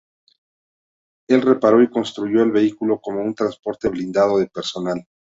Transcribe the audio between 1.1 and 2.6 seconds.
Él reparó y reconstruyó el